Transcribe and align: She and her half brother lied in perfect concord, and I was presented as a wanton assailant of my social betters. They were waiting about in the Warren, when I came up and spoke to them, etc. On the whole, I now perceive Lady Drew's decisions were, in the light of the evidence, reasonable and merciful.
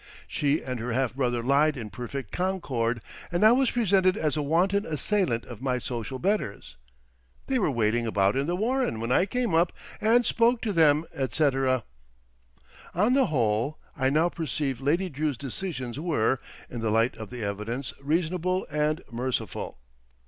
She 0.27 0.63
and 0.63 0.79
her 0.79 0.93
half 0.93 1.13
brother 1.13 1.43
lied 1.43 1.77
in 1.77 1.91
perfect 1.91 2.31
concord, 2.31 3.03
and 3.31 3.43
I 3.43 3.51
was 3.51 3.69
presented 3.69 4.17
as 4.17 4.35
a 4.35 4.41
wanton 4.41 4.83
assailant 4.83 5.45
of 5.45 5.61
my 5.61 5.77
social 5.77 6.17
betters. 6.17 6.75
They 7.45 7.59
were 7.59 7.69
waiting 7.69 8.07
about 8.07 8.35
in 8.35 8.47
the 8.47 8.55
Warren, 8.55 8.99
when 8.99 9.11
I 9.11 9.27
came 9.27 9.53
up 9.53 9.71
and 10.01 10.25
spoke 10.25 10.59
to 10.63 10.73
them, 10.73 11.05
etc. 11.13 11.83
On 12.95 13.13
the 13.13 13.27
whole, 13.27 13.77
I 13.95 14.09
now 14.09 14.29
perceive 14.29 14.81
Lady 14.81 15.07
Drew's 15.07 15.37
decisions 15.37 15.99
were, 15.99 16.39
in 16.67 16.79
the 16.81 16.89
light 16.89 17.15
of 17.17 17.29
the 17.29 17.43
evidence, 17.43 17.93
reasonable 18.01 18.65
and 18.71 19.03
merciful. 19.11 19.77